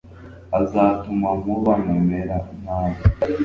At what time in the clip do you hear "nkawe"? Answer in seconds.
2.59-2.99